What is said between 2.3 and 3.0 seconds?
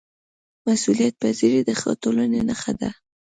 نښه ده